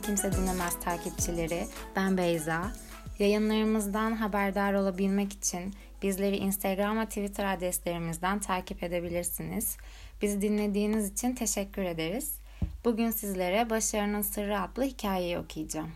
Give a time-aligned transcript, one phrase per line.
[0.00, 1.66] Kimse Dinlemez takipçileri.
[1.96, 2.72] Ben Beyza.
[3.18, 9.76] Yayınlarımızdan haberdar olabilmek için bizleri Instagram ve Twitter adreslerimizden takip edebilirsiniz.
[10.22, 12.38] Bizi dinlediğiniz için teşekkür ederiz.
[12.84, 15.92] Bugün sizlere Başarının Sırrı adlı hikayeyi okuyacağım.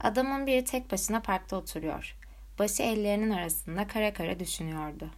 [0.00, 2.16] Adamın biri tek başına parkta oturuyor.
[2.58, 5.10] Başı ellerinin arasında kara kara düşünüyordu.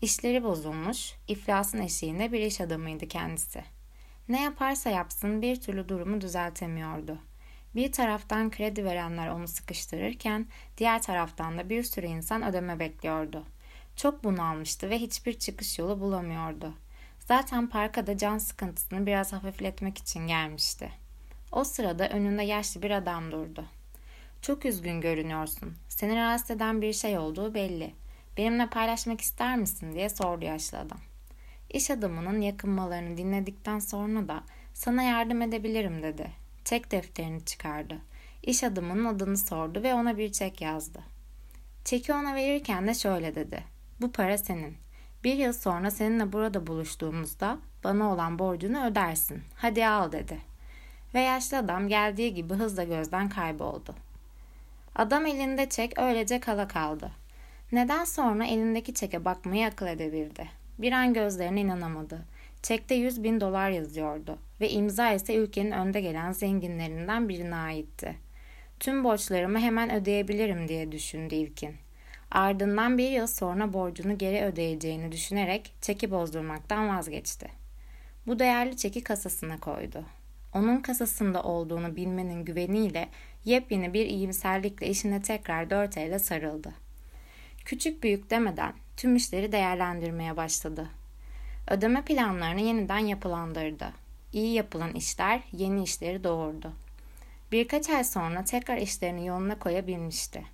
[0.00, 3.64] İşleri bozulmuş, iflasın eşiğinde bir iş adamıydı kendisi.
[4.28, 7.18] Ne yaparsa yapsın bir türlü durumu düzeltemiyordu.
[7.74, 10.46] Bir taraftan kredi verenler onu sıkıştırırken
[10.78, 13.44] diğer taraftan da bir sürü insan ödeme bekliyordu.
[13.96, 16.74] Çok bunalmıştı ve hiçbir çıkış yolu bulamıyordu.
[17.18, 20.92] Zaten parka da can sıkıntısını biraz hafifletmek için gelmişti.
[21.52, 23.64] O sırada önünde yaşlı bir adam durdu.
[24.42, 25.76] Çok üzgün görünüyorsun.
[25.88, 27.94] Seni rahatsız eden bir şey olduğu belli.
[28.36, 30.98] Benimle paylaşmak ister misin diye sordu yaşlı adam.
[31.72, 34.42] İş adamının yakınmalarını dinledikten sonra da
[34.74, 36.30] sana yardım edebilirim dedi.
[36.64, 37.98] Çek defterini çıkardı.
[38.42, 41.00] İş adamının adını sordu ve ona bir çek yazdı.
[41.84, 43.64] Çeki ona verirken de şöyle dedi.
[44.00, 44.76] Bu para senin.
[45.24, 49.42] Bir yıl sonra seninle burada buluştuğumuzda bana olan borcunu ödersin.
[49.54, 50.38] Hadi al dedi.
[51.14, 53.94] Ve yaşlı adam geldiği gibi hızla gözden kayboldu.
[54.94, 57.10] Adam elinde çek öylece kala kaldı.
[57.72, 60.61] Neden sonra elindeki çeke bakmayı akıl edebildi.
[60.82, 62.24] Bir an gözlerine inanamadı.
[62.62, 68.16] Çekte 100 bin dolar yazıyordu ve imza ise ülkenin önde gelen zenginlerinden birine aitti.
[68.80, 71.74] Tüm borçlarımı hemen ödeyebilirim diye düşündü ilkin.
[72.30, 77.48] Ardından bir yıl sonra borcunu geri ödeyeceğini düşünerek çeki bozdurmaktan vazgeçti.
[78.26, 80.04] Bu değerli çeki kasasına koydu.
[80.54, 83.08] Onun kasasında olduğunu bilmenin güveniyle
[83.44, 86.74] yepyeni bir iyimserlikle işine tekrar dört elle sarıldı.
[87.64, 90.88] Küçük büyük demeden tüm işleri değerlendirmeye başladı.
[91.70, 93.92] Ödeme planlarını yeniden yapılandırdı.
[94.32, 96.72] İyi yapılan işler yeni işleri doğurdu.
[97.52, 100.44] Birkaç ay sonra tekrar işlerini yoluna koyabilmişti.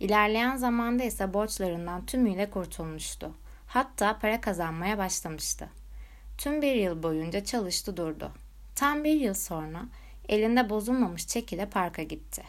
[0.00, 3.34] İlerleyen zamanda ise borçlarından tümüyle kurtulmuştu.
[3.66, 5.68] Hatta para kazanmaya başlamıştı.
[6.38, 8.32] Tüm bir yıl boyunca çalıştı durdu.
[8.74, 9.82] Tam bir yıl sonra
[10.28, 12.42] elinde bozulmamış çek ile parka gitti.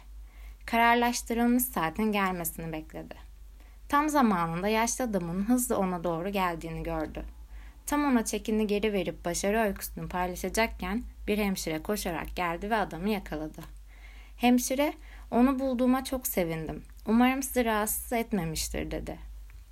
[0.65, 3.24] Kararlaştırılmış saatin gelmesini bekledi.
[3.89, 7.25] Tam zamanında yaşlı adamın hızlı ona doğru geldiğini gördü.
[7.85, 13.61] Tam ona çekini geri verip başarı öyküsünü paylaşacakken bir hemşire koşarak geldi ve adamı yakaladı.
[14.37, 14.93] Hemşire,
[15.31, 16.83] onu bulduğuma çok sevindim.
[17.07, 19.19] Umarım sizi rahatsız etmemiştir dedi.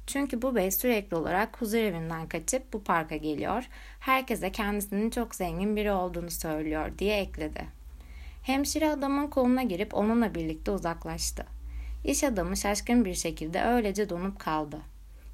[0.07, 3.67] Çünkü bu bey sürekli olarak huzur evinden kaçıp bu parka geliyor,
[3.99, 7.65] herkese kendisinin çok zengin biri olduğunu söylüyor diye ekledi.
[8.43, 11.45] Hemşire adamın koluna girip onunla birlikte uzaklaştı.
[12.03, 14.79] İş adamı şaşkın bir şekilde öylece donup kaldı.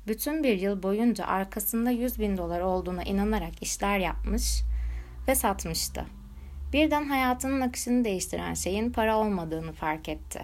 [0.07, 4.61] Bütün bir yıl boyunca arkasında 100 bin dolar olduğuna inanarak işler yapmış
[5.27, 6.05] ve satmıştı.
[6.73, 10.41] Birden hayatının akışını değiştiren şeyin para olmadığını fark etti.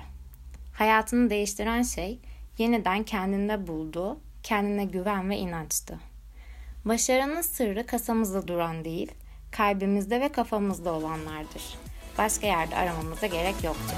[0.74, 2.20] Hayatını değiştiren şey
[2.58, 6.00] yeniden kendinde bulduğu, kendine güven ve inançtı.
[6.86, 9.12] Başarının sırrı kasamızda duran değil,
[9.52, 11.76] kalbimizde ve kafamızda olanlardır.
[12.18, 13.98] Başka yerde aramamıza gerek yoktur.